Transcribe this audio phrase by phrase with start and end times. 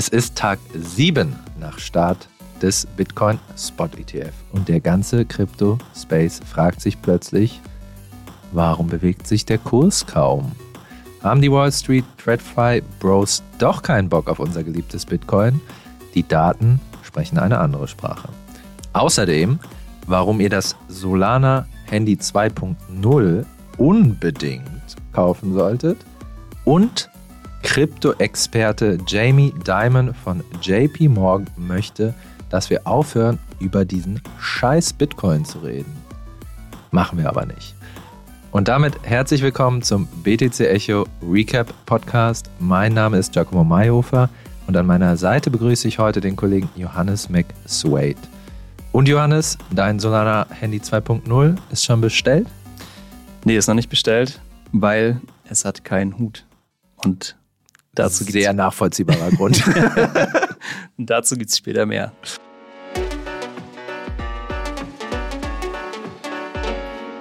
[0.00, 2.26] Es ist Tag 7 nach Start
[2.62, 7.60] des Bitcoin Spot ETF und der ganze Crypto Space fragt sich plötzlich,
[8.50, 10.52] warum bewegt sich der Kurs kaum?
[11.22, 15.60] Haben die Wall Street TradFi Bros doch keinen Bock auf unser geliebtes Bitcoin?
[16.14, 18.30] Die Daten sprechen eine andere Sprache.
[18.94, 19.58] Außerdem,
[20.06, 23.44] warum ihr das Solana Handy 2.0
[23.76, 25.98] unbedingt kaufen solltet
[26.64, 27.10] und
[27.62, 32.14] Krypto-Experte Jamie Dimon von JP Morgan möchte,
[32.48, 35.96] dass wir aufhören, über diesen scheiß Bitcoin zu reden.
[36.90, 37.74] Machen wir aber nicht.
[38.50, 42.50] Und damit herzlich willkommen zum BTC Echo Recap Podcast.
[42.58, 44.28] Mein Name ist Giacomo Mayhofer
[44.66, 48.16] und an meiner Seite begrüße ich heute den Kollegen Johannes McSwade.
[48.92, 52.48] Und Johannes, dein Solana Handy 2.0 ist schon bestellt?
[53.44, 54.40] Nee, ist noch nicht bestellt,
[54.72, 56.44] weil es hat keinen Hut.
[57.04, 57.36] Und
[58.00, 59.62] dazu gibt's sehr nachvollziehbarer Grund.
[60.96, 62.12] dazu gibt es später mehr.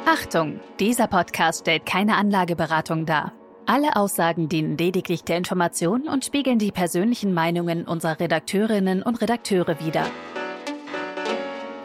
[0.06, 3.34] Achtung, dieser Podcast stellt keine Anlageberatung dar.
[3.66, 9.80] Alle Aussagen dienen lediglich der Information und spiegeln die persönlichen Meinungen unserer Redakteurinnen und Redakteure
[9.80, 10.06] wider.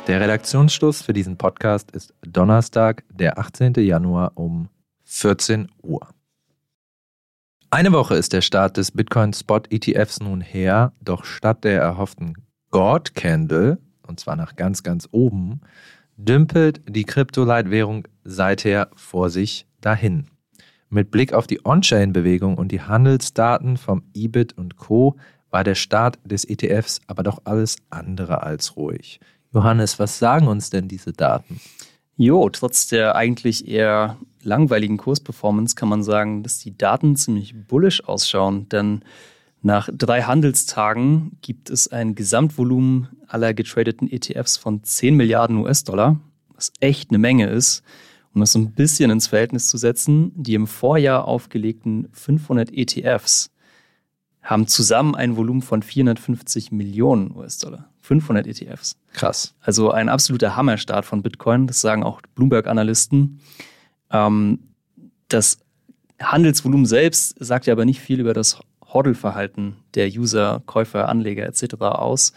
[0.06, 3.74] Der Redaktionsschluss für diesen Podcast ist Donnerstag, der 18.
[3.76, 4.68] Januar um
[5.04, 6.08] 14 Uhr.
[7.74, 12.34] Eine Woche ist der Start des Bitcoin Spot ETFs nun her, doch statt der erhofften
[12.70, 15.60] God Candle, und zwar nach ganz, ganz oben,
[16.16, 20.28] dümpelt die Kryptoleitwährung seither vor sich dahin.
[20.88, 25.16] Mit Blick auf die On-Chain-Bewegung und die Handelsdaten vom EBIT und Co.
[25.50, 29.18] war der Start des ETFs aber doch alles andere als ruhig.
[29.52, 31.60] Johannes, was sagen uns denn diese Daten?
[32.16, 38.04] Jo, trotz der eigentlich eher langweiligen Kursperformance kann man sagen, dass die Daten ziemlich bullish
[38.04, 39.02] ausschauen, denn
[39.62, 46.20] nach drei Handelstagen gibt es ein Gesamtvolumen aller getradeten ETFs von 10 Milliarden US-Dollar,
[46.54, 47.82] was echt eine Menge ist.
[48.34, 53.50] Um das so ein bisschen ins Verhältnis zu setzen, die im Vorjahr aufgelegten 500 ETFs
[54.42, 57.88] haben zusammen ein Volumen von 450 Millionen US-Dollar.
[58.04, 58.96] 500 ETFs.
[59.14, 59.54] Krass.
[59.62, 63.40] Also ein absoluter Hammerstart von Bitcoin, das sagen auch Bloomberg-Analysten.
[64.10, 64.58] Ähm,
[65.28, 65.58] das
[66.20, 71.76] Handelsvolumen selbst sagt ja aber nicht viel über das Hoddelverhalten der User, Käufer, Anleger etc.
[71.80, 72.34] aus.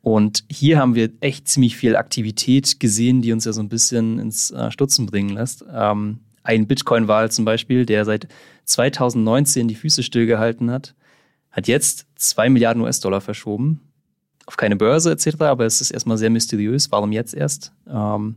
[0.00, 4.18] Und hier haben wir echt ziemlich viel Aktivität gesehen, die uns ja so ein bisschen
[4.18, 5.62] ins äh, Stutzen bringen lässt.
[5.70, 8.28] Ähm, ein Bitcoin-Wahl zum Beispiel, der seit
[8.64, 10.94] 2019 die Füße stillgehalten hat,
[11.50, 13.91] hat jetzt zwei Milliarden US-Dollar verschoben.
[14.46, 16.90] Auf keine Börse etc., aber es ist erstmal sehr mysteriös.
[16.90, 17.72] Warum jetzt erst?
[17.88, 18.36] Ähm,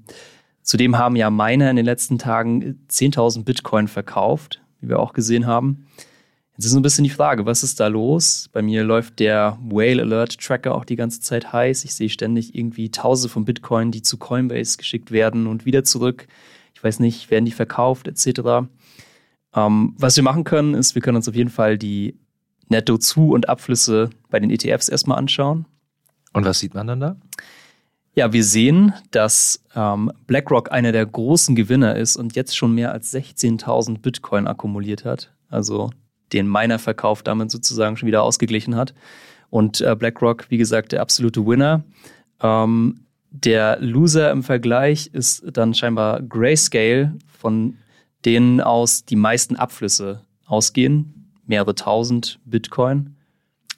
[0.61, 5.47] zudem haben ja Miner in den letzten Tagen 10.000 Bitcoin verkauft, wie wir auch gesehen
[5.47, 5.87] haben.
[6.57, 8.49] Jetzt ist so ein bisschen die Frage, was ist da los?
[8.53, 11.83] Bei mir läuft der Whale Alert Tracker auch die ganze Zeit heiß.
[11.83, 16.27] Ich sehe ständig irgendwie Tausende von Bitcoin, die zu Coinbase geschickt werden und wieder zurück.
[16.73, 18.67] Ich weiß nicht, werden die verkauft etc.
[19.53, 22.15] Ähm, was wir machen können, ist, wir können uns auf jeden Fall die
[22.69, 25.65] Netto-Zu- und Abflüsse bei den ETFs erstmal anschauen.
[26.35, 27.15] Und was sieht man dann da?
[28.13, 32.91] Ja, wir sehen, dass ähm, BlackRock einer der großen Gewinner ist und jetzt schon mehr
[32.91, 35.33] als 16.000 Bitcoin akkumuliert hat.
[35.49, 35.89] Also
[36.33, 38.93] den Miner-Verkauf damit sozusagen schon wieder ausgeglichen hat.
[39.49, 41.83] Und äh, BlackRock, wie gesagt, der absolute Winner.
[42.41, 43.01] Ähm,
[43.31, 47.77] der Loser im Vergleich ist dann scheinbar Grayscale, von
[48.23, 51.31] denen aus die meisten Abflüsse ausgehen.
[51.45, 53.14] Mehrere tausend Bitcoin.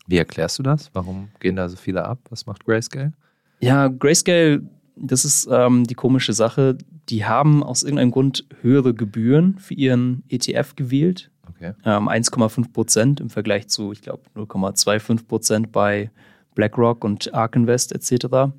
[0.08, 0.90] Wie erklärst du das?
[0.94, 2.20] Warum gehen da so viele ab?
[2.30, 3.14] Was macht Grayscale?
[3.60, 4.62] Ja, Grayscale,
[4.96, 6.78] das ist ähm, die komische Sache.
[7.10, 11.74] Die haben aus irgendeinem Grund höhere Gebühren für ihren ETF gewählt Okay.
[11.86, 16.12] Ähm, 1,5 Prozent im Vergleich zu, ich glaube, 0,25 Prozent bei
[16.56, 18.52] BlackRock und ARK Invest etc.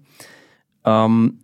[0.84, 1.38] Ähm,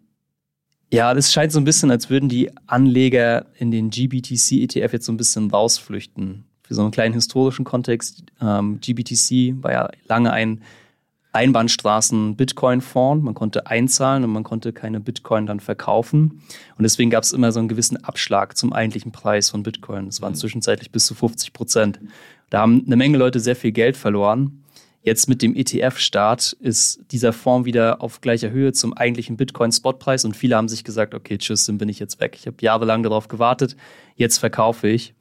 [0.92, 5.12] ja, das scheint so ein bisschen, als würden die Anleger in den GBTC-ETF jetzt so
[5.12, 6.44] ein bisschen rausflüchten.
[6.66, 10.62] Für so einen kleinen historischen Kontext, ähm, GBTC war ja lange ein
[11.34, 13.22] Einbahnstraßen-Bitcoin-Fonds.
[13.24, 16.42] Man konnte einzahlen und man konnte keine Bitcoin dann verkaufen.
[16.78, 20.06] Und deswegen gab es immer so einen gewissen Abschlag zum eigentlichen Preis von Bitcoin.
[20.06, 20.38] Das waren mhm.
[20.38, 22.00] zwischenzeitlich bis zu 50 Prozent.
[22.50, 24.64] Da haben eine Menge Leute sehr viel Geld verloren.
[25.02, 30.34] Jetzt mit dem ETF-Start ist dieser Fonds wieder auf gleicher Höhe zum eigentlichen Bitcoin-Spotpreis und
[30.34, 32.36] viele haben sich gesagt, okay, tschüss, dann bin ich jetzt weg.
[32.38, 33.76] Ich habe jahrelang darauf gewartet,
[34.16, 35.12] jetzt verkaufe ich.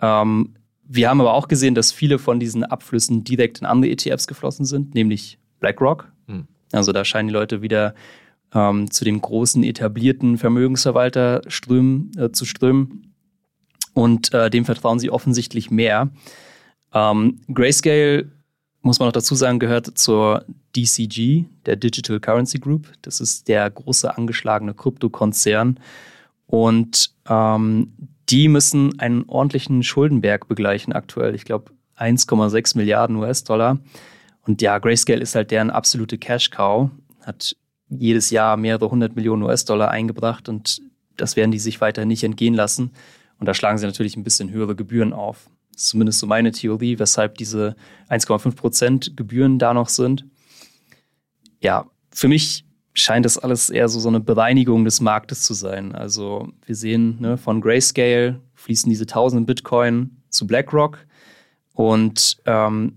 [0.00, 0.54] Ähm,
[0.92, 4.64] wir haben aber auch gesehen, dass viele von diesen Abflüssen direkt in andere ETFs geflossen
[4.64, 6.10] sind, nämlich BlackRock.
[6.26, 6.48] Hm.
[6.72, 7.94] Also da scheinen die Leute wieder
[8.52, 13.14] ähm, zu dem großen etablierten Vermögensverwalter strömen, äh, zu strömen.
[13.94, 16.10] Und äh, dem vertrauen sie offensichtlich mehr.
[16.92, 18.28] Ähm, Grayscale
[18.82, 20.44] muss man noch dazu sagen, gehört zur
[20.74, 22.88] DCG, der Digital Currency Group.
[23.02, 25.78] Das ist der große angeschlagene Kryptokonzern.
[26.46, 27.92] Und ähm,
[28.30, 31.34] die müssen einen ordentlichen Schuldenberg begleichen aktuell.
[31.34, 33.78] Ich glaube 1,6 Milliarden US-Dollar.
[34.46, 36.90] Und ja, Grayscale ist halt deren absolute Cash-Cow,
[37.22, 37.56] hat
[37.88, 40.80] jedes Jahr mehrere hundert Millionen US-Dollar eingebracht und
[41.16, 42.92] das werden die sich weiter nicht entgehen lassen.
[43.38, 45.50] Und da schlagen sie natürlich ein bisschen höhere Gebühren auf.
[45.72, 47.74] Das ist zumindest so meine Theorie, weshalb diese
[48.08, 50.24] 1,5 Prozent Gebühren da noch sind.
[51.60, 52.64] Ja, für mich
[52.94, 55.94] scheint das alles eher so, so eine Bereinigung des Marktes zu sein.
[55.94, 60.98] Also wir sehen, ne, von Grayscale fließen diese tausenden Bitcoin zu BlackRock
[61.74, 62.96] und ähm,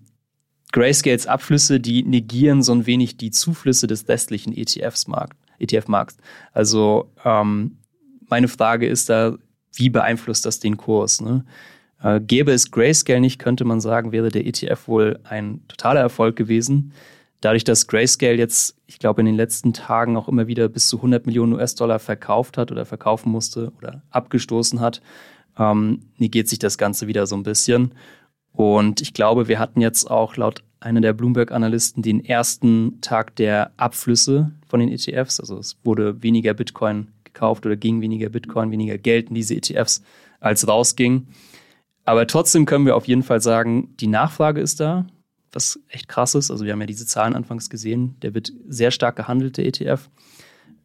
[0.72, 6.18] Grayscales Abflüsse, die negieren so ein wenig die Zuflüsse des restlichen ETF-Markts.
[6.52, 7.78] Also ähm,
[8.28, 9.38] meine Frage ist da,
[9.76, 11.22] wie beeinflusst das den Kurs?
[11.22, 11.46] Ne?
[12.02, 16.36] Äh, gäbe es Grayscale nicht, könnte man sagen, wäre der ETF wohl ein totaler Erfolg
[16.36, 16.94] gewesen.
[17.44, 20.96] Dadurch, dass Grayscale jetzt, ich glaube, in den letzten Tagen auch immer wieder bis zu
[20.96, 25.02] 100 Millionen US-Dollar verkauft hat oder verkaufen musste oder abgestoßen hat,
[25.60, 27.96] ähm, negiert sich das Ganze wieder so ein bisschen.
[28.54, 33.74] Und ich glaube, wir hatten jetzt auch laut einer der Bloomberg-Analysten den ersten Tag der
[33.76, 35.42] Abflüsse von den ETFs.
[35.42, 40.02] Also es wurde weniger Bitcoin gekauft oder ging weniger Bitcoin, weniger Geld in diese ETFs,
[40.40, 41.28] als rausging.
[42.06, 45.08] Aber trotzdem können wir auf jeden Fall sagen, die Nachfrage ist da,
[45.54, 46.52] was echt krass ist.
[46.52, 48.16] Also wir haben ja diese Zahlen anfangs gesehen.
[48.22, 50.10] Der wird sehr stark gehandelt, der ETF.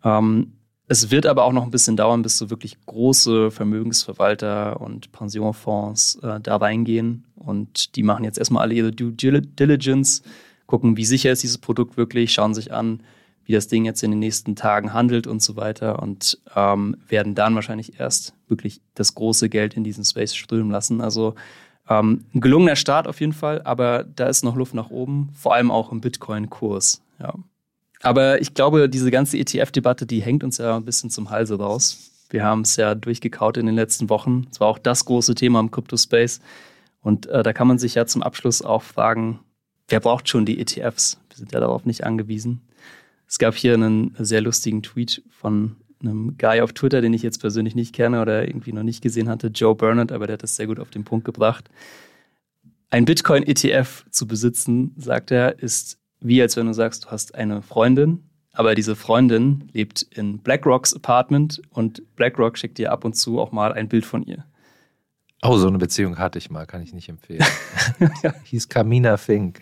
[0.04, 0.52] Ähm,
[0.90, 6.18] es wird aber auch noch ein bisschen dauern, bis so wirklich große Vermögensverwalter und Pensionfonds
[6.22, 7.24] äh, da reingehen.
[7.34, 10.22] Und die machen jetzt erstmal alle ihre Due Diligence,
[10.66, 13.02] gucken, wie sicher ist dieses Produkt wirklich, schauen sich an,
[13.44, 17.34] wie das Ding jetzt in den nächsten Tagen handelt und so weiter und ähm, werden
[17.34, 21.00] dann wahrscheinlich erst wirklich das große Geld in diesen Space strömen lassen.
[21.00, 21.34] Also
[21.88, 25.54] ähm, ein gelungener Start auf jeden Fall, aber da ist noch Luft nach oben, vor
[25.54, 27.02] allem auch im Bitcoin-Kurs.
[27.20, 27.34] Ja.
[28.02, 32.10] Aber ich glaube, diese ganze ETF-Debatte, die hängt uns ja ein bisschen zum Halse raus.
[32.30, 34.46] Wir haben es ja durchgekaut in den letzten Wochen.
[34.50, 36.40] Es war auch das große Thema im Crypto-Space.
[37.00, 39.40] Und äh, da kann man sich ja zum Abschluss auch fragen,
[39.88, 41.18] wer braucht schon die ETFs?
[41.30, 42.60] Wir sind ja darauf nicht angewiesen.
[43.26, 47.38] Es gab hier einen sehr lustigen Tweet von einem Guy auf Twitter, den ich jetzt
[47.38, 50.56] persönlich nicht kenne oder irgendwie noch nicht gesehen hatte, Joe Burnett, aber der hat das
[50.56, 51.68] sehr gut auf den Punkt gebracht.
[52.90, 57.62] Ein Bitcoin-ETF zu besitzen, sagt er, ist wie als wenn du sagst, du hast eine
[57.62, 63.38] Freundin, aber diese Freundin lebt in BlackRocks Apartment und BlackRock schickt dir ab und zu
[63.38, 64.44] auch mal ein Bild von ihr.
[65.42, 67.44] Oh, so eine Beziehung hatte ich mal, kann ich nicht empfehlen.
[68.22, 68.34] ja.
[68.44, 69.60] Hieß Kamina Fink.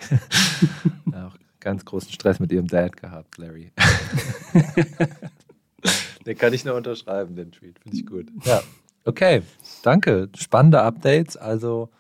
[1.13, 3.73] auch ganz großen Stress mit ihrem Dad gehabt, Larry.
[6.27, 7.79] den kann ich nur unterschreiben, den Tweet.
[7.79, 8.27] Finde ich gut.
[8.45, 8.63] Ja.
[9.05, 9.43] Okay,
[9.83, 10.29] danke.
[10.37, 11.37] Spannende Updates.
[11.37, 11.91] Also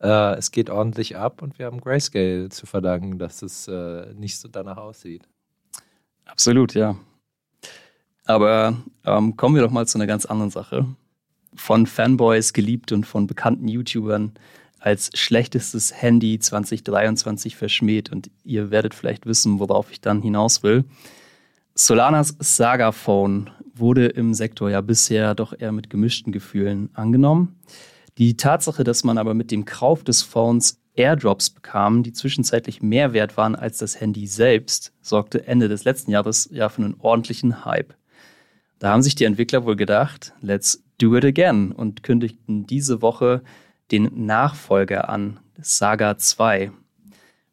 [0.00, 4.38] äh, es geht ordentlich ab und wir haben Grayscale zu verdanken, dass es äh, nicht
[4.38, 5.22] so danach aussieht.
[6.24, 6.96] Absolut, ja.
[8.24, 10.86] Aber ähm, kommen wir doch mal zu einer ganz anderen Sache.
[11.54, 14.32] Von Fanboys geliebt und von bekannten YouTubern
[14.78, 18.10] als schlechtestes Handy 2023 verschmäht.
[18.10, 20.84] Und ihr werdet vielleicht wissen, worauf ich dann hinaus will.
[21.74, 27.60] Solanas Saga Phone wurde im Sektor ja bisher doch eher mit gemischten Gefühlen angenommen.
[28.18, 33.12] Die Tatsache, dass man aber mit dem Kauf des Phones Airdrops bekam, die zwischenzeitlich mehr
[33.12, 37.64] wert waren als das Handy selbst, sorgte Ende des letzten Jahres ja für einen ordentlichen
[37.64, 37.94] Hype.
[38.78, 43.42] Da haben sich die Entwickler wohl gedacht, let's do it again und kündigten diese Woche
[43.90, 46.72] den Nachfolger an, Saga 2.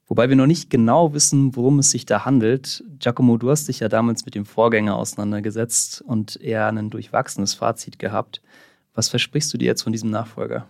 [0.10, 2.84] Wobei wir noch nicht genau wissen, worum es sich da handelt.
[2.98, 8.00] Giacomo, du hast dich ja damals mit dem Vorgänger auseinandergesetzt und eher ein durchwachsenes Fazit
[8.00, 8.42] gehabt.
[8.96, 10.68] Was versprichst du dir jetzt von diesem Nachfolger?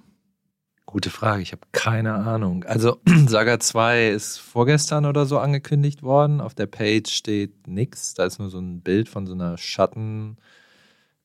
[0.86, 2.66] Gute Frage, ich habe keine Ahnung.
[2.66, 6.42] Also Saga 2 ist vorgestern oder so angekündigt worden.
[6.42, 8.16] Auf der Page steht nichts.
[8.16, 10.36] Da ist nur so ein Bild von so einer Schatten.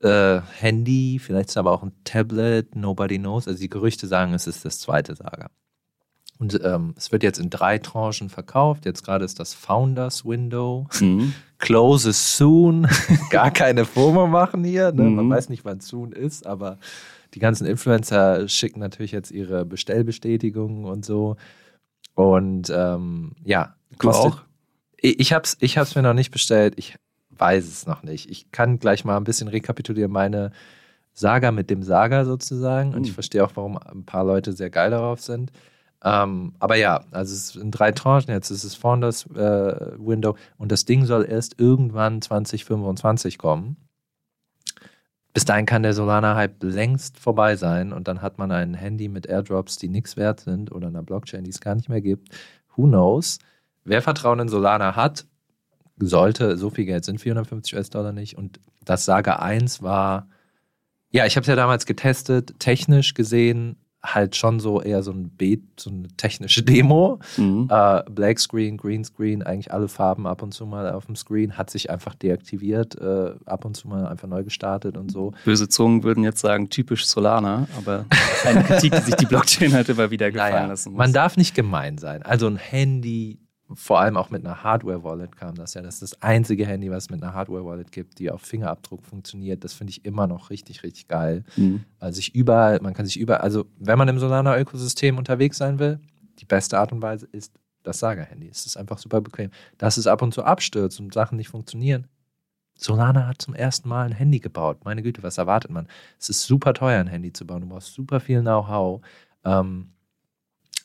[0.00, 3.48] Äh, Handy, vielleicht ist aber auch ein Tablet, nobody knows.
[3.48, 5.50] Also die Gerüchte sagen, es ist das zweite Saga.
[6.38, 8.86] Und ähm, es wird jetzt in drei Tranchen verkauft.
[8.86, 10.86] Jetzt gerade ist das Founders Window.
[11.00, 11.32] Mhm.
[11.58, 12.88] Closes soon.
[13.30, 14.92] Gar keine FOMO machen hier.
[14.92, 15.04] Ne?
[15.04, 15.14] Mhm.
[15.14, 16.78] Man weiß nicht, wann soon ist, aber
[17.34, 21.36] die ganzen Influencer schicken natürlich jetzt ihre Bestellbestätigungen und so.
[22.14, 24.32] Und ähm, ja, kostet.
[24.32, 24.42] auch?
[24.96, 26.74] Ich habe es ich hab's mir noch nicht bestellt.
[26.76, 26.96] Ich
[27.30, 28.30] weiß es noch nicht.
[28.30, 30.10] Ich kann gleich mal ein bisschen rekapitulieren.
[30.10, 30.52] Meine
[31.12, 32.94] Saga mit dem Saga sozusagen.
[32.94, 33.14] Und ich mhm.
[33.14, 35.52] verstehe auch, warum ein paar Leute sehr geil darauf sind.
[36.04, 38.30] Ähm, aber ja, also es in drei Tranchen.
[38.30, 43.76] Jetzt ist es Founders äh, Window und das Ding soll erst irgendwann 2025 kommen.
[45.32, 49.26] Bis dahin kann der Solana-Hype längst vorbei sein und dann hat man ein Handy mit
[49.26, 52.28] Airdrops, die nichts wert sind oder einer Blockchain, die es gar nicht mehr gibt.
[52.76, 53.38] who knows?
[53.84, 55.26] Wer Vertrauen in Solana hat,
[55.96, 58.36] sollte, so viel Geld sind 450 US-Dollar nicht.
[58.36, 60.28] Und das Saga 1 war,
[61.10, 65.30] ja, ich habe es ja damals getestet, technisch gesehen halt schon so eher so ein
[65.30, 67.18] Beat, so eine technische Demo.
[67.36, 67.68] Mhm.
[67.70, 71.56] Äh, Black Screen, Green Screen, eigentlich alle Farben ab und zu mal auf dem Screen,
[71.56, 75.32] hat sich einfach deaktiviert, äh, ab und zu mal einfach neu gestartet und so.
[75.44, 78.04] Böse Zungen würden jetzt sagen, typisch Solana, aber
[78.44, 80.98] eine Kritik, die sich die Blockchain halt immer wieder gefallen naja, lassen muss.
[80.98, 82.22] Man darf nicht gemein sein.
[82.22, 83.38] Also ein Handy,
[83.74, 85.82] vor allem auch mit einer Hardware-Wallet kam das ja.
[85.82, 89.64] Das ist das einzige Handy, was es mit einer Hardware-Wallet gibt, die auf Fingerabdruck funktioniert.
[89.64, 91.44] Das finde ich immer noch richtig, richtig geil.
[91.56, 91.84] Mhm.
[91.98, 96.00] Also ich überall, man kann sich überall, also wenn man im Solana-Ökosystem unterwegs sein will,
[96.38, 97.52] die beste Art und Weise ist
[97.82, 98.48] das Saga-Handy.
[98.48, 99.50] Es ist einfach super bequem.
[99.78, 102.06] Dass es ab und zu abstürzt und Sachen nicht funktionieren.
[102.76, 104.84] Solana hat zum ersten Mal ein Handy gebaut.
[104.84, 105.86] Meine Güte, was erwartet man?
[106.18, 107.60] Es ist super teuer, ein Handy zu bauen.
[107.60, 109.00] Du brauchst super viel Know-how.
[109.44, 109.92] Ähm,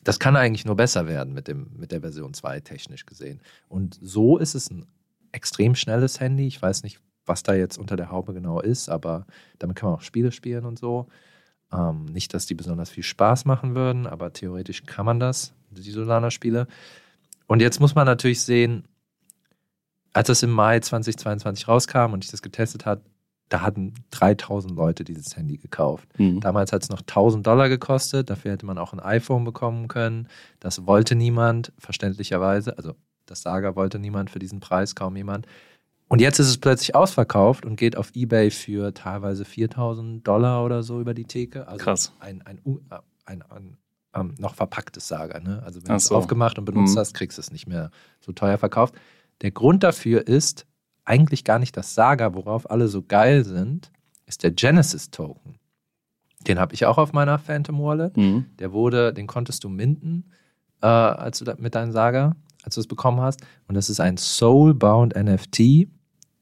[0.10, 3.42] das kann eigentlich nur besser werden mit, dem, mit der Version 2 technisch gesehen.
[3.68, 4.88] Und so ist es ein
[5.32, 6.48] extrem schnelles Handy.
[6.48, 9.28] Ich weiß nicht, was da jetzt unter der Haube genau ist, aber
[9.60, 11.10] damit kann man auch Spiele spielen und so.
[11.72, 15.92] Ähm, nicht, dass die besonders viel Spaß machen würden, aber theoretisch kann man das, die
[15.92, 16.66] Solana-Spiele.
[17.46, 18.88] Und jetzt muss man natürlich sehen,
[20.14, 23.04] als das im Mai 2022 rauskam und ich das getestet habe,
[23.50, 26.08] da hatten 3000 Leute dieses Handy gekauft.
[26.18, 26.40] Mhm.
[26.40, 30.28] Damals hat es noch 1000 Dollar gekostet, dafür hätte man auch ein iPhone bekommen können.
[30.60, 32.78] Das wollte niemand, verständlicherweise.
[32.78, 32.94] Also
[33.26, 35.48] das Saga wollte niemand für diesen Preis, kaum jemand.
[36.08, 40.82] Und jetzt ist es plötzlich ausverkauft und geht auf Ebay für teilweise 4000 Dollar oder
[40.82, 41.68] so über die Theke.
[41.68, 42.14] Also Krass.
[42.20, 42.82] Ein, ein, ein,
[43.26, 43.78] ein, ein
[44.16, 45.40] ähm, noch verpacktes Saga.
[45.40, 45.62] Ne?
[45.64, 47.00] Also wenn du es aufgemacht und benutzt mhm.
[47.00, 47.92] hast, kriegst du es nicht mehr
[48.22, 48.96] so teuer verkauft.
[49.42, 50.66] Der Grund dafür ist,
[51.10, 53.92] eigentlich gar nicht das Saga, worauf alle so geil sind,
[54.28, 55.56] ist der Genesis Token.
[56.48, 58.16] Den habe ich auch auf meiner Phantom Wallet.
[58.16, 58.46] Mhm.
[58.60, 60.32] Der wurde, den konntest du minden,
[60.82, 63.42] äh, als du da, mit deinem Saga, als du es bekommen hast.
[63.68, 65.60] Und das ist ein Soulbound NFT.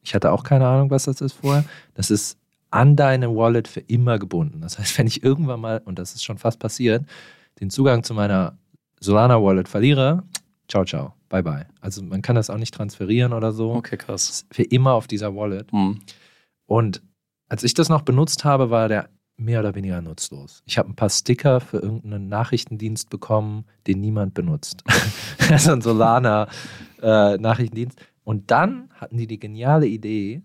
[0.03, 1.63] Ich hatte auch keine Ahnung, was das ist vorher.
[1.93, 2.38] Das ist
[2.69, 4.59] an deine Wallet für immer gebunden.
[4.62, 7.05] Das heißt, wenn ich irgendwann mal, und das ist schon fast passiert,
[7.62, 8.57] den Zugang zu meiner
[9.00, 10.24] Solana Wallet verliere,
[10.67, 11.67] ciao, ciao bye bye.
[11.81, 13.74] Also man kann das auch nicht transferieren oder so.
[13.74, 14.45] Okay, krass.
[14.51, 15.74] Für immer auf dieser Wallet.
[15.74, 16.00] Mhm.
[16.65, 17.01] Und
[17.50, 20.63] als ich das noch benutzt habe, war der mehr oder weniger nutzlos.
[20.65, 24.83] Ich habe ein paar Sticker für irgendeinen Nachrichtendienst bekommen, den niemand benutzt.
[25.50, 28.00] also ein Solana-Nachrichtendienst.
[28.00, 30.41] Äh, Und dann hatten die die geniale Idee,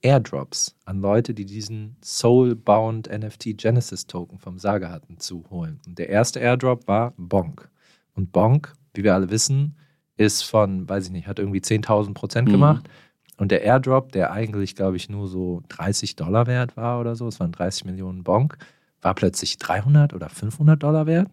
[0.00, 5.80] Airdrops an Leute, die diesen Soulbound NFT Genesis Token vom Saga hatten, zu holen.
[5.86, 7.68] Und der erste Airdrop war Bonk.
[8.14, 9.76] Und Bonk, wie wir alle wissen,
[10.16, 12.52] ist von, weiß ich nicht, hat irgendwie 10.000 Prozent mhm.
[12.52, 12.88] gemacht.
[12.88, 13.40] Mhm.
[13.40, 17.28] Und der Airdrop, der eigentlich, glaube ich, nur so 30 Dollar wert war oder so,
[17.28, 18.58] es waren 30 Millionen Bonk,
[19.00, 21.28] war plötzlich 300 oder 500 Dollar wert.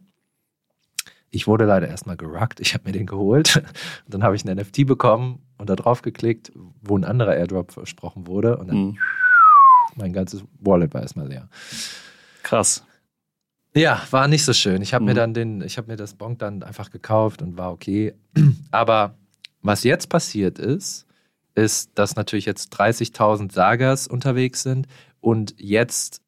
[1.31, 3.57] Ich wurde leider erstmal geruckt, ich habe mir den geholt.
[4.05, 6.51] Und dann habe ich einen NFT bekommen und da drauf geklickt,
[6.83, 8.57] wo ein anderer Airdrop versprochen wurde.
[8.57, 8.97] Und dann mhm.
[9.95, 11.49] mein ganzes Wallet war erstmal leer.
[12.43, 12.85] Krass.
[13.75, 14.81] Ja, war nicht so schön.
[14.81, 15.07] Ich habe mhm.
[15.09, 18.13] mir dann den, ich habe mir das Bonk dann einfach gekauft und war okay.
[18.71, 19.15] Aber
[19.61, 21.05] was jetzt passiert ist,
[21.55, 24.87] ist, dass natürlich jetzt 30.000 Sagas unterwegs sind
[25.19, 26.21] und jetzt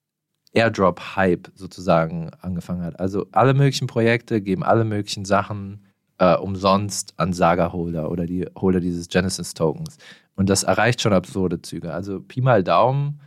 [0.54, 3.00] Airdrop-Hype sozusagen angefangen hat.
[3.00, 5.86] Also alle möglichen Projekte geben alle möglichen Sachen
[6.18, 9.98] äh, umsonst an Saga-Holder oder die Holder dieses Genesis-Tokens.
[10.36, 11.94] Und das erreicht schon absurde Züge.
[11.94, 13.22] Also Pi mal Daumen,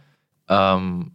[0.48, 1.12] ähm,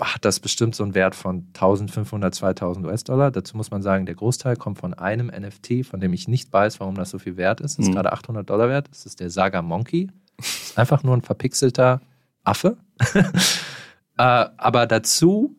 [0.00, 3.30] hat das bestimmt so einen Wert von 1500, 2000 US-Dollar.
[3.30, 6.80] Dazu muss man sagen, der Großteil kommt von einem NFT, von dem ich nicht weiß,
[6.80, 7.78] warum das so viel wert ist.
[7.78, 7.94] Das ist mhm.
[7.94, 8.88] gerade 800 Dollar wert.
[8.90, 10.10] Das ist der Saga Monkey.
[10.36, 12.00] Das ist einfach nur ein verpixelter
[12.42, 12.76] Affe.
[13.14, 13.22] äh,
[14.16, 15.54] aber dazu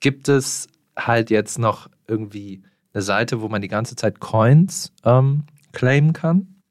[0.00, 2.62] gibt es halt jetzt noch irgendwie
[2.92, 6.62] eine Seite, wo man die ganze Zeit Coins ähm, claimen kann.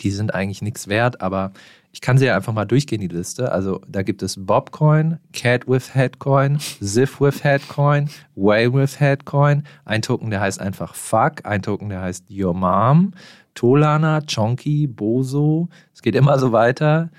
[0.00, 1.52] Die sind eigentlich nichts wert, aber
[1.92, 3.50] ich kann sie ja einfach mal durchgehen, die Liste.
[3.50, 10.02] Also da gibt es Bobcoin, Cat with Headcoin, Ziff with Headcoin, Whale with Headcoin, ein
[10.02, 13.12] Token, der heißt einfach Fuck, ein Token, der heißt Your Mom,
[13.54, 15.68] Tolana, Chonky, Bozo.
[15.92, 17.10] Es geht immer so weiter.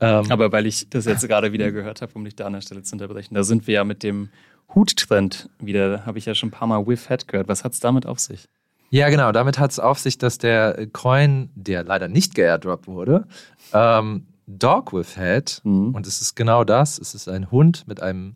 [0.00, 2.62] Ähm, Aber weil ich das jetzt gerade wieder gehört habe, um dich da an der
[2.62, 4.30] Stelle zu unterbrechen, da sind wir ja mit dem
[4.74, 7.48] Hut-Trend wieder, habe ich ja schon ein paar Mal with Head gehört.
[7.48, 8.48] Was hat es damit auf sich?
[8.92, 9.32] Ja, genau.
[9.32, 13.26] Damit hat es auf sich, dass der Coin, der leider nicht geairdroppt wurde,
[13.72, 15.94] ähm, Dog with Head, mhm.
[15.94, 18.34] und es ist genau das, es ist ein Hund mit, einem,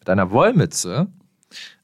[0.00, 1.06] mit einer Wollmütze,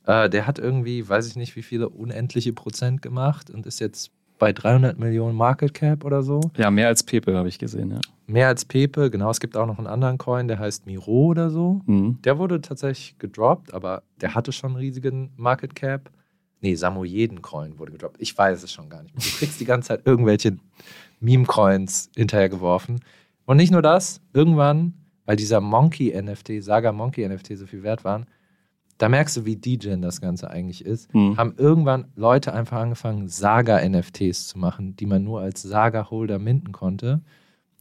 [0.04, 4.10] äh, der hat irgendwie, weiß ich nicht, wie viele unendliche Prozent gemacht und ist jetzt
[4.40, 6.40] bei 300 Millionen Market Cap oder so.
[6.56, 8.00] Ja, mehr als Pepe habe ich gesehen, ja.
[8.26, 9.30] Mehr als Pepe, genau.
[9.30, 11.82] Es gibt auch noch einen anderen Coin, der heißt Miro oder so.
[11.86, 12.20] Mhm.
[12.22, 16.10] Der wurde tatsächlich gedroppt, aber der hatte schon einen riesigen Market Cap.
[16.60, 18.16] Nee, Samoyeden-Coin wurde gedroppt.
[18.20, 19.24] Ich weiß es schon gar nicht mehr.
[19.24, 20.56] Du kriegst die ganze Zeit irgendwelche
[21.20, 23.00] Meme-Coins hinterhergeworfen.
[23.46, 28.26] Und nicht nur das, irgendwann, weil dieser Monkey-NFT, Saga Monkey-NFT so viel wert waren,
[28.98, 31.12] da merkst du, wie DJ das Ganze eigentlich ist.
[31.12, 31.36] Hm.
[31.36, 37.20] Haben irgendwann Leute einfach angefangen, Saga-NFTs zu machen, die man nur als Saga-Holder minden konnte.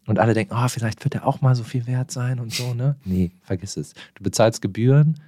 [0.05, 2.73] Und alle denken, oh, vielleicht wird er auch mal so viel wert sein und so,
[2.73, 2.95] ne?
[3.03, 3.93] Nee, vergiss es.
[4.15, 5.19] Du bezahlst Gebühren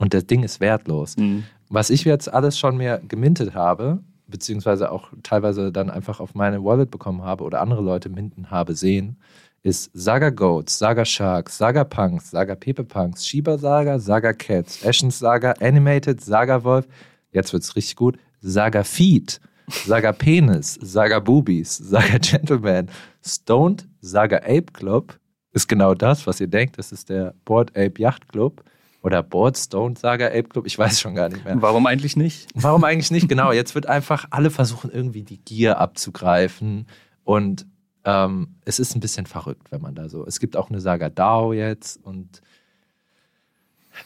[0.00, 1.14] und das Ding ist wertlos.
[1.16, 1.44] Hm.
[1.68, 6.64] Was ich jetzt alles schon mir gemintet habe, beziehungsweise auch teilweise dann einfach auf meine
[6.64, 9.18] Wallet bekommen habe oder andere Leute minten habe sehen,
[9.62, 15.10] ist Saga Goats, Saga Sharks, Saga Punks, Saga Pepe Punks, Shiba Saga, Saga Cats, Ashen
[15.10, 16.88] Saga, Animated, Saga Wolf,
[17.32, 19.38] jetzt wird's richtig gut, Saga Feet,
[19.68, 22.88] Saga Penis, Saga Boobies, Saga Gentleman,
[23.22, 25.18] Stoned, Saga Ape Club
[25.52, 28.64] ist genau das, was ihr denkt, das ist der Board Ape Yacht Club
[29.02, 31.60] oder Board Stoned Saga Ape Club, ich weiß schon gar nicht mehr.
[31.60, 32.48] Warum eigentlich nicht?
[32.54, 33.28] Warum eigentlich nicht?
[33.28, 36.86] Genau, jetzt wird einfach alle versuchen, irgendwie die Gier abzugreifen.
[37.24, 37.66] Und
[38.04, 40.26] ähm, es ist ein bisschen verrückt, wenn man da so.
[40.26, 42.42] Es gibt auch eine Saga DAO jetzt und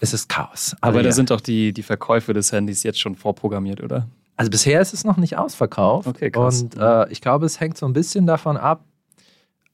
[0.00, 0.76] es ist Chaos.
[0.80, 1.12] Aber da ja.
[1.12, 4.08] sind doch die, die Verkäufe des Handys jetzt schon vorprogrammiert, oder?
[4.36, 6.08] Also bisher ist es noch nicht ausverkauft.
[6.08, 6.62] Okay, krass.
[6.62, 8.84] Und äh, ich glaube, es hängt so ein bisschen davon ab,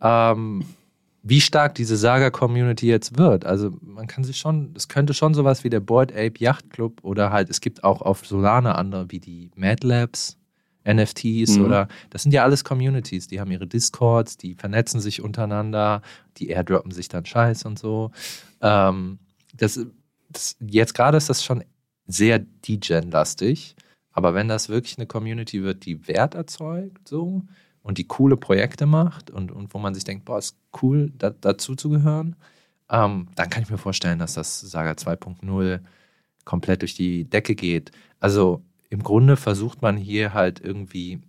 [0.02, 0.64] ähm,
[1.22, 3.44] wie stark diese Saga-Community jetzt wird.
[3.44, 7.00] Also man kann sich schon, es könnte schon sowas wie der Board Ape Yacht Club
[7.02, 10.38] oder halt, es gibt auch auf Solana andere wie die Mad Labs,
[10.84, 11.64] NFTs Mhm.
[11.64, 16.00] oder das sind ja alles Communities, die haben ihre Discords, die vernetzen sich untereinander,
[16.38, 18.12] die airdroppen sich dann Scheiß und so.
[18.62, 19.18] Ähm,
[19.54, 19.78] das,
[20.30, 21.64] das, jetzt gerade ist das schon
[22.06, 23.76] sehr degen-lastig,
[24.12, 27.42] aber wenn das wirklich eine Community wird, die Wert erzeugt, so
[27.82, 31.30] und die coole Projekte macht und, und wo man sich denkt, boah, ist cool, da,
[31.30, 32.36] dazu zu gehören,
[32.90, 35.80] ähm, dann kann ich mir vorstellen, dass das Saga 2.0
[36.44, 37.90] komplett durch die Decke geht.
[38.18, 41.20] Also im Grunde versucht man hier halt irgendwie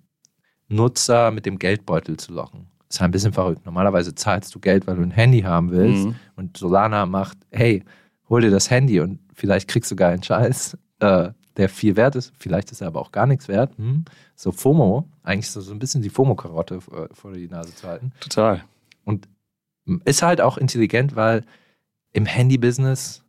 [0.67, 2.67] Nutzer mit dem Geldbeutel zu locken.
[2.87, 3.65] Das ist ein bisschen verrückt.
[3.65, 6.15] Normalerweise zahlst du Geld, weil du ein Handy haben willst Mhm.
[6.35, 7.83] und Solana macht, hey,
[8.29, 12.15] hol dir das Handy und vielleicht kriegst du sogar einen Scheiß, äh, der viel wert
[12.15, 12.33] ist.
[12.37, 13.77] Vielleicht ist er aber auch gar nichts wert.
[13.77, 14.05] Hm?
[14.35, 18.11] So FOMO, eigentlich so, so ein bisschen die FOMO-Karotte vor, vor die Nase zu halten.
[18.19, 18.63] Total.
[19.03, 19.27] Und
[20.05, 21.43] ist halt auch intelligent, weil
[22.13, 23.23] im Handy-Business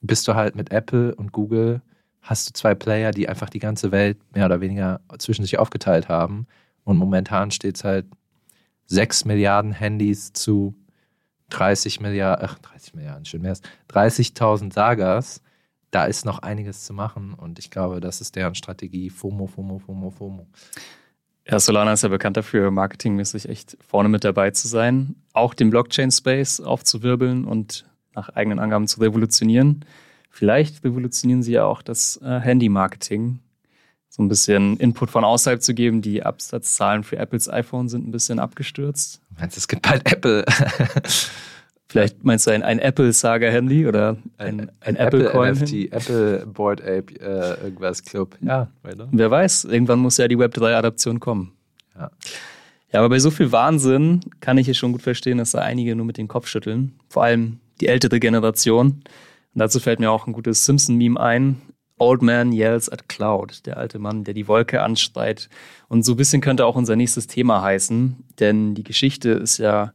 [0.00, 1.82] bist du halt mit Apple und Google,
[2.20, 6.08] hast du zwei Player, die einfach die ganze Welt mehr oder weniger zwischen sich aufgeteilt
[6.08, 6.46] haben.
[6.84, 8.06] Und momentan steht es halt
[8.86, 10.74] 6 Milliarden Handys zu
[11.50, 13.60] 30 Milliarden, ach, 30 Milliarden, schön wär's,
[13.90, 15.42] 30.000 Sagas.
[15.92, 19.10] Da ist noch einiges zu machen und ich glaube, das ist deren Strategie.
[19.10, 20.46] FOMO, FOMO, FOMO, FOMO.
[21.46, 25.68] Ja, Solana ist ja bekannt dafür, marketingmäßig echt vorne mit dabei zu sein, auch den
[25.68, 29.84] Blockchain-Space aufzuwirbeln und nach eigenen Angaben zu revolutionieren.
[30.30, 33.40] Vielleicht revolutionieren sie ja auch das äh, Handy-Marketing.
[34.08, 36.00] So ein bisschen Input von außerhalb zu geben.
[36.00, 39.20] Die Absatzzahlen für Apples iPhone sind ein bisschen abgestürzt.
[39.38, 40.46] Meinst du, es gibt bald Apple?
[41.92, 45.52] Vielleicht meinst du ein, ein Apple-Saga-Handy oder ein, ein, Apple-Coin?
[45.52, 48.38] NFT, Apple Board Ape, äh, irgendwas Club.
[48.40, 49.08] Ja, weiter.
[49.12, 51.52] Wer weiß, irgendwann muss ja die Web3-Adaption kommen.
[51.94, 52.10] Ja.
[52.92, 55.94] Ja, aber bei so viel Wahnsinn kann ich es schon gut verstehen, dass da einige
[55.94, 56.98] nur mit dem Kopf schütteln.
[57.10, 59.02] Vor allem die ältere Generation.
[59.54, 61.60] Und dazu fällt mir auch ein gutes Simpson-Meme ein.
[61.98, 63.66] Old Man yells at cloud.
[63.66, 65.50] Der alte Mann, der die Wolke anschreit.
[65.88, 68.16] Und so ein bisschen könnte auch unser nächstes Thema heißen.
[68.40, 69.92] Denn die Geschichte ist ja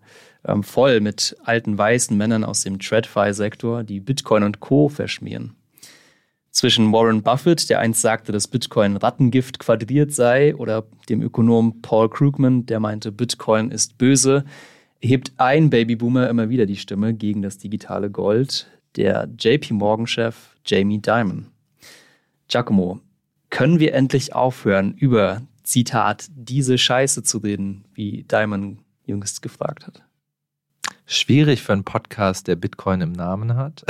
[0.48, 4.90] ähm, voll mit alten weißen Männern aus dem TradFi-Sektor, die Bitcoin und Co.
[4.90, 5.56] verschmieren
[6.58, 12.10] zwischen Warren Buffett, der einst sagte, dass Bitcoin Rattengift quadriert sei, oder dem Ökonom Paul
[12.10, 14.44] Krugman, der meinte, Bitcoin ist böse,
[15.00, 21.00] hebt ein Babyboomer immer wieder die Stimme gegen das digitale Gold, der JP Morgan-Chef Jamie
[21.00, 21.46] Dimon.
[22.48, 23.02] Giacomo,
[23.52, 30.07] können wir endlich aufhören, über, Zitat, diese Scheiße zu reden, wie Dimon jüngst gefragt hat?
[31.10, 33.86] Schwierig für einen Podcast, der Bitcoin im Namen hat.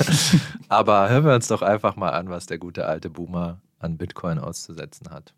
[0.70, 4.38] Aber hören wir uns doch einfach mal an, was der gute alte Boomer an Bitcoin
[4.38, 5.34] auszusetzen hat.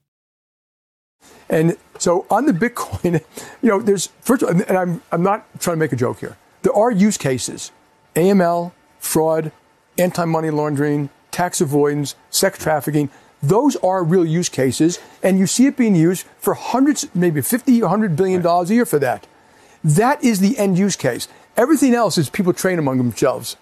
[1.48, 3.14] And so on the Bitcoin,
[3.62, 6.36] you know, there's first all, and I'm I'm not trying to make a joke here.
[6.62, 7.72] There are use cases,
[8.14, 9.50] AML, fraud,
[9.98, 13.10] anti-money laundering, tax avoidance, sex trafficking.
[13.42, 17.82] Those are real use cases, and you see it being used for hundreds, maybe 50,
[17.82, 19.26] 100 billion dollars a year for that.
[19.84, 21.28] That is the end use case.
[21.56, 23.56] Everything else is people train among themselves.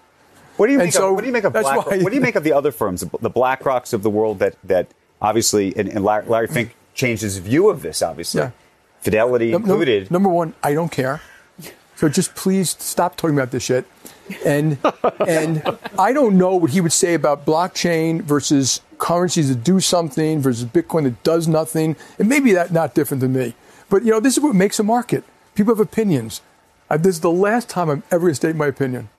[0.57, 0.93] What do you And make?
[0.93, 2.53] so of, what do you make of Black, why- What do you make of the
[2.53, 4.87] other firms, the Black Rocks of the world that that
[5.21, 8.01] obviously and, and Larry, Larry Fink changed his view of this.
[8.01, 8.51] Obviously, Yeah.
[9.01, 10.09] Fidelity num- included.
[10.11, 11.21] number one, I don't care.
[11.95, 13.85] So just please stop talking about this shit.
[14.45, 14.77] And
[15.25, 15.61] and
[15.97, 20.65] I don't know what he would say about blockchain versus currencies that do something versus
[20.65, 21.95] Bitcoin that does nothing.
[22.19, 23.55] And maybe that not different than me.
[23.89, 25.23] But you know, this is what makes a market.
[25.57, 26.43] People have opinions.
[26.87, 29.09] I, this is the last time I'm ever going to state my opinion.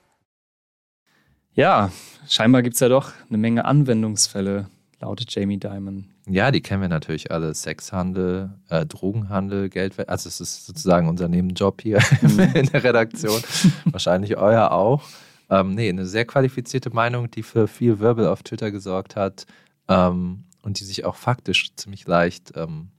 [1.53, 1.91] Ja,
[2.29, 4.69] scheinbar gibt es ja doch eine Menge Anwendungsfälle,
[5.01, 6.05] lautet Jamie Dimon.
[6.27, 7.53] Ja, die kennen wir natürlich alle.
[7.53, 10.07] Sexhandel, äh, Drogenhandel, Geld.
[10.07, 12.39] Also es ist sozusagen unser Nebenjob hier mhm.
[12.53, 13.41] in der Redaktion.
[13.83, 15.03] Wahrscheinlich euer auch.
[15.49, 19.45] Ähm, nee, eine sehr qualifizierte Meinung, die für viel Wirbel auf Twitter gesorgt hat
[19.89, 22.91] ähm, und die sich auch faktisch ziemlich leicht ähm,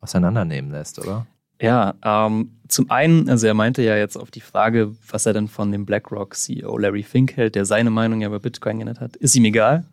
[0.00, 1.26] auseinandernehmen lässt, oder?
[1.60, 5.48] Ja, ähm, zum einen, also er meinte ja jetzt auf die Frage, was er denn
[5.48, 9.36] von dem BlackRock-CEO Larry Fink hält, der seine Meinung ja über Bitcoin genannt hat, ist
[9.36, 9.84] ihm egal.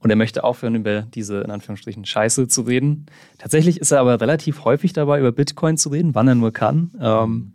[0.00, 3.06] Und er möchte aufhören, über diese, in Anführungsstrichen, Scheiße zu reden.
[3.38, 6.90] Tatsächlich ist er aber relativ häufig dabei, über Bitcoin zu reden, wann er nur kann.
[7.00, 7.52] Ähm,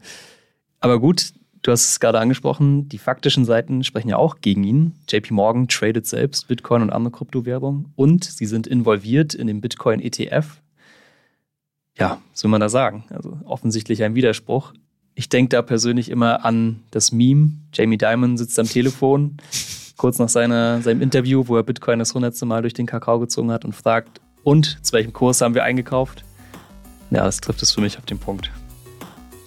[0.80, 4.96] aber gut, du hast es gerade angesprochen, die faktischen Seiten sprechen ja auch gegen ihn.
[5.10, 10.00] JP Morgan tradet selbst Bitcoin und andere Kryptowährungen und sie sind involviert in den Bitcoin
[10.00, 10.62] ETF.
[11.98, 13.06] Ja, was will man da sagen?
[13.10, 14.74] Also offensichtlich ein Widerspruch.
[15.14, 17.52] Ich denke da persönlich immer an das Meme.
[17.74, 19.38] Jamie Dimon sitzt am Telefon,
[19.98, 23.52] kurz nach seiner, seinem Interview, wo er Bitcoin das hundertste Mal durch den Kakao gezogen
[23.52, 26.24] hat und fragt, und zu welchem Kurs haben wir eingekauft?
[27.12, 28.50] Ja, das trifft es für mich auf den Punkt.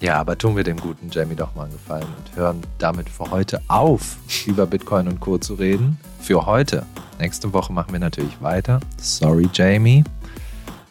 [0.00, 3.30] Ja, aber tun wir dem guten Jamie doch mal einen Gefallen und hören damit für
[3.30, 5.38] heute auf, über Bitcoin und Co.
[5.38, 5.98] zu reden.
[6.20, 6.84] Für heute.
[7.18, 8.80] Nächste Woche machen wir natürlich weiter.
[8.98, 10.04] Sorry, Jamie.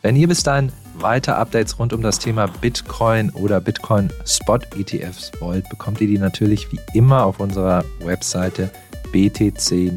[0.02, 5.32] Wenn ihr bis dahin weiter Updates rund um das Thema Bitcoin oder Bitcoin Spot ETFs
[5.40, 8.70] wollt, bekommt ihr die natürlich wie immer auf unserer Webseite
[9.12, 9.94] btc-echo.de.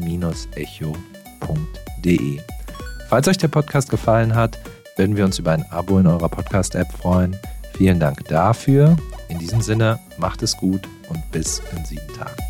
[3.09, 4.59] Falls euch der Podcast gefallen hat,
[4.97, 7.35] würden wir uns über ein Abo in eurer Podcast-App freuen.
[7.73, 8.97] Vielen Dank dafür.
[9.29, 12.46] In diesem Sinne, macht es gut und bis in sieben Tagen.